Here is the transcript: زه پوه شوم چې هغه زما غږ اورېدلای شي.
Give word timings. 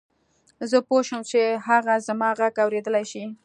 زه 0.69 0.77
پوه 0.87 1.01
شوم 1.07 1.21
چې 1.31 1.39
هغه 1.67 1.93
زما 2.07 2.29
غږ 2.39 2.55
اورېدلای 2.63 3.05
شي. 3.11 3.23